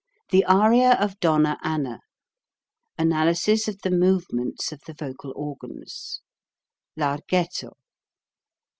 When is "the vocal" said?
4.87-5.31